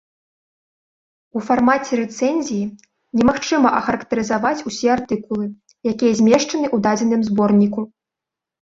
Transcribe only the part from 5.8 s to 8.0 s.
якія змешчаны ў дадзеным зборніку.